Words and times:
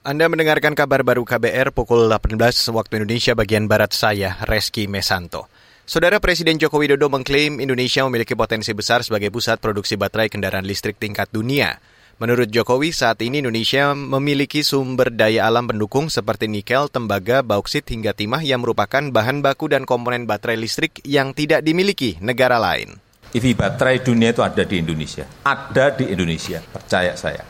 Anda 0.00 0.32
mendengarkan 0.32 0.72
kabar 0.72 1.04
baru 1.04 1.28
KBR 1.28 1.76
pukul 1.76 2.08
18 2.08 2.32
waktu 2.72 3.04
Indonesia 3.04 3.36
bagian 3.36 3.68
Barat 3.68 3.92
saya, 3.92 4.32
Reski 4.48 4.88
Mesanto. 4.88 5.44
Saudara 5.84 6.16
Presiden 6.24 6.56
Joko 6.56 6.80
Widodo 6.80 7.12
mengklaim 7.12 7.60
Indonesia 7.60 8.00
memiliki 8.08 8.32
potensi 8.32 8.72
besar 8.72 9.04
sebagai 9.04 9.28
pusat 9.28 9.60
produksi 9.60 10.00
baterai 10.00 10.32
kendaraan 10.32 10.64
listrik 10.64 10.96
tingkat 10.96 11.28
dunia. 11.28 11.76
Menurut 12.16 12.48
Jokowi, 12.48 12.96
saat 12.96 13.20
ini 13.20 13.44
Indonesia 13.44 13.92
memiliki 13.92 14.64
sumber 14.64 15.12
daya 15.12 15.44
alam 15.44 15.68
pendukung 15.68 16.08
seperti 16.08 16.48
nikel, 16.48 16.88
tembaga, 16.88 17.44
bauksit 17.44 17.84
hingga 17.92 18.16
timah 18.16 18.40
yang 18.40 18.64
merupakan 18.64 19.04
bahan 19.04 19.44
baku 19.44 19.68
dan 19.68 19.84
komponen 19.84 20.24
baterai 20.24 20.56
listrik 20.56 21.04
yang 21.04 21.36
tidak 21.36 21.60
dimiliki 21.60 22.16
negara 22.24 22.56
lain. 22.56 22.96
EV 23.36 23.52
baterai 23.52 24.00
dunia 24.00 24.32
itu 24.32 24.40
ada 24.40 24.64
di 24.64 24.80
Indonesia. 24.80 25.28
Ada 25.44 25.92
di 25.92 26.08
Indonesia, 26.08 26.64
percaya 26.72 27.12
saya. 27.20 27.44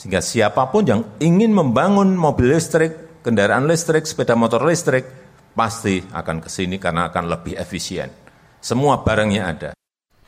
Sehingga 0.00 0.24
siapa 0.24 0.64
pun 0.72 0.88
yang 0.88 1.04
ingin 1.20 1.52
membangun 1.52 2.16
mobil 2.16 2.56
listrik, 2.56 3.20
kendaraan 3.20 3.68
listrik, 3.68 4.08
sepeda 4.08 4.32
motor 4.32 4.64
listrik, 4.64 5.04
pasti 5.52 6.00
akan 6.00 6.40
ke 6.40 6.48
sini 6.48 6.80
karena 6.80 7.12
akan 7.12 7.28
lebih 7.28 7.52
efisien. 7.60 8.08
Semua 8.64 9.04
barangnya 9.04 9.42
ada. 9.44 9.70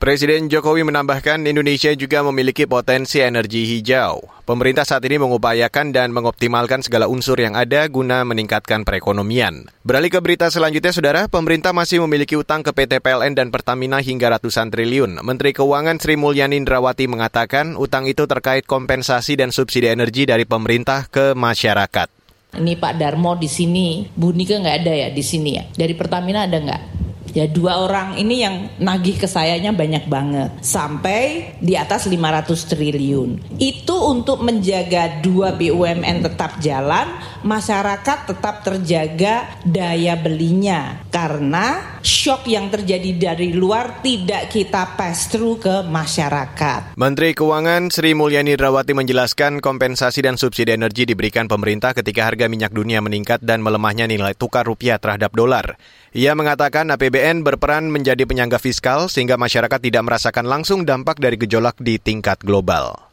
Presiden 0.02 0.51
Jokowi 0.51 0.83
menambahkan 0.83 1.47
Indonesia 1.47 1.95
juga 1.95 2.27
memiliki 2.27 2.66
potensi 2.66 3.23
energi 3.23 3.62
hijau. 3.70 4.19
Pemerintah 4.42 4.83
saat 4.83 5.06
ini 5.06 5.15
mengupayakan 5.23 5.95
dan 5.95 6.11
mengoptimalkan 6.11 6.83
segala 6.83 7.06
unsur 7.06 7.38
yang 7.38 7.55
ada 7.55 7.87
guna 7.87 8.27
meningkatkan 8.27 8.83
perekonomian. 8.83 9.70
Beralih 9.87 10.11
ke 10.11 10.19
berita 10.19 10.51
selanjutnya, 10.51 10.91
Saudara, 10.91 11.30
pemerintah 11.30 11.70
masih 11.70 12.02
memiliki 12.02 12.34
utang 12.34 12.66
ke 12.66 12.75
PT 12.75 12.98
PLN 12.98 13.38
dan 13.38 13.55
Pertamina 13.55 14.02
hingga 14.02 14.34
ratusan 14.34 14.75
triliun. 14.75 15.23
Menteri 15.23 15.55
Keuangan 15.55 16.03
Sri 16.03 16.19
Mulyani 16.19 16.59
Indrawati 16.59 17.06
mengatakan 17.06 17.78
utang 17.78 18.11
itu 18.11 18.27
terkait 18.27 18.66
kompensasi 18.66 19.39
dan 19.39 19.55
subsidi 19.55 19.87
energi 19.87 20.27
dari 20.27 20.42
pemerintah 20.42 21.06
ke 21.06 21.30
masyarakat. 21.39 22.11
Ini 22.59 22.75
Pak 22.75 22.98
Darmo 22.98 23.39
di 23.39 23.47
sini, 23.47 24.05
Bu 24.19 24.34
Nika 24.34 24.59
nggak 24.59 24.77
ada 24.83 24.92
ya 24.92 25.09
di 25.14 25.22
sini 25.22 25.56
ya? 25.56 25.64
Dari 25.72 25.94
Pertamina 25.94 26.50
ada 26.50 26.59
nggak? 26.59 26.92
Ya 27.33 27.48
dua 27.48 27.88
orang 27.88 28.20
ini 28.20 28.44
yang 28.44 28.69
nagih 28.77 29.16
ke 29.16 29.28
sayanya 29.28 29.72
banyak 29.72 30.05
banget 30.08 30.50
sampai 30.61 31.56
di 31.61 31.77
atas 31.77 32.05
500 32.08 32.69
triliun. 32.69 33.56
Itu 33.56 33.97
untuk 34.08 34.44
menjaga 34.44 35.20
dua 35.25 35.56
BUMN 35.56 36.25
tetap 36.25 36.60
jalan, 36.60 37.08
masyarakat 37.41 38.19
tetap 38.28 38.64
terjaga 38.64 39.48
daya 39.64 40.14
belinya 40.16 41.00
karena 41.08 41.92
shock 42.03 42.50
yang 42.50 42.69
terjadi 42.69 43.14
dari 43.17 43.55
luar 43.55 44.03
tidak 44.03 44.50
kita 44.50 44.98
pass 44.98 45.31
through 45.31 45.62
ke 45.62 45.86
masyarakat. 45.86 46.98
Menteri 46.98 47.33
Keuangan 47.33 47.89
Sri 47.89 48.12
Mulyani 48.12 48.59
Rawati 48.59 48.92
menjelaskan 48.92 49.62
kompensasi 49.62 50.27
dan 50.27 50.34
subsidi 50.34 50.75
energi 50.75 51.06
diberikan 51.06 51.47
pemerintah 51.47 51.94
ketika 51.94 52.27
harga 52.27 52.50
minyak 52.50 52.75
dunia 52.75 52.98
meningkat 52.98 53.41
dan 53.41 53.62
melemahnya 53.62 54.11
nilai 54.11 54.34
tukar 54.34 54.67
rupiah 54.67 54.98
terhadap 54.98 55.31
dolar. 55.33 55.78
Ia 56.12 56.34
mengatakan 56.36 56.91
APBN 56.92 57.47
berperan 57.47 57.89
menjadi 57.89 58.27
penyangga 58.27 58.61
fiskal 58.61 59.06
sehingga 59.06 59.41
masyarakat 59.41 59.81
tidak 59.81 60.03
merasakan 60.05 60.44
langsung 60.50 60.84
dampak 60.84 61.22
dari 61.22 61.41
gejolak 61.41 61.78
di 61.81 61.97
tingkat 61.97 62.42
global. 62.44 63.12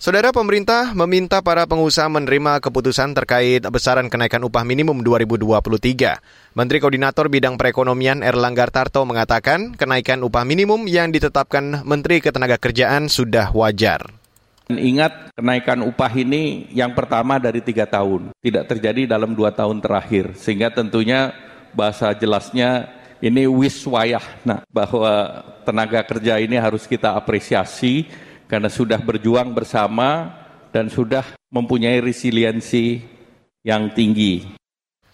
Saudara 0.00 0.32
pemerintah 0.32 0.96
meminta 0.96 1.44
para 1.44 1.68
pengusaha 1.68 2.08
menerima 2.08 2.64
keputusan 2.64 3.12
terkait 3.12 3.60
besaran 3.68 4.08
kenaikan 4.08 4.40
upah 4.48 4.64
minimum 4.64 5.04
2023. 5.04 6.56
Menteri 6.56 6.80
Koordinator 6.80 7.28
Bidang 7.28 7.60
Perekonomian 7.60 8.24
Erlangga 8.24 8.64
Tarto 8.72 9.04
mengatakan 9.04 9.76
kenaikan 9.76 10.24
upah 10.24 10.48
minimum 10.48 10.88
yang 10.88 11.12
ditetapkan 11.12 11.84
Menteri 11.84 12.24
Ketenagakerjaan 12.24 13.12
sudah 13.12 13.52
wajar. 13.52 14.08
Ingat 14.72 15.36
kenaikan 15.36 15.84
upah 15.84 16.12
ini 16.16 16.72
yang 16.72 16.96
pertama 16.96 17.36
dari 17.36 17.60
tiga 17.60 17.84
tahun, 17.84 18.32
tidak 18.40 18.72
terjadi 18.72 19.04
dalam 19.04 19.36
dua 19.36 19.52
tahun 19.52 19.84
terakhir, 19.84 20.32
sehingga 20.32 20.72
tentunya 20.72 21.36
bahasa 21.76 22.16
jelasnya 22.16 22.88
ini 23.20 23.44
wiswayah 23.44 24.24
nah, 24.48 24.64
bahwa 24.72 25.44
tenaga 25.68 26.00
kerja 26.08 26.40
ini 26.40 26.56
harus 26.56 26.88
kita 26.88 27.12
apresiasi 27.12 28.08
karena 28.50 28.66
sudah 28.66 28.98
berjuang 28.98 29.54
bersama 29.54 30.34
dan 30.74 30.90
sudah 30.90 31.22
mempunyai 31.54 32.02
resiliensi 32.02 32.98
yang 33.62 33.94
tinggi. 33.94 34.58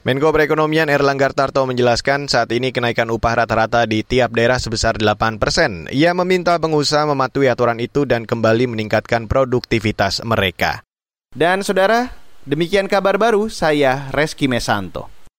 Menko 0.06 0.30
Perekonomian 0.30 0.86
Erlangga 0.86 1.34
Tarto 1.34 1.66
menjelaskan 1.66 2.30
saat 2.30 2.47
ini 2.54 2.70
kenaikan 2.70 3.10
upah 3.10 3.42
rata-rata 3.42 3.82
di 3.91 4.06
tiap 4.06 4.38
daerah 4.38 4.56
sebesar 4.62 5.02
8 5.02 5.42
persen. 5.42 5.91
Ia 5.91 6.14
meminta 6.14 6.54
pengusaha 6.62 7.10
mematuhi 7.10 7.50
aturan 7.50 7.82
itu 7.82 8.06
dan 8.06 8.22
kembali 8.22 8.70
meningkatkan 8.70 9.26
produktivitas 9.26 10.22
mereka. 10.22 10.86
Dan 11.34 11.66
saudara, 11.66 12.14
demikian 12.47 12.86
kabar 12.86 13.18
baru 13.18 13.50
saya 13.50 14.06
Reski 14.14 14.47
Mesanto. 14.47 15.16